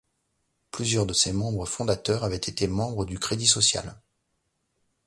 [0.71, 3.93] Plusieurs de ses membres fondateurs avaient été membres du Crédit social.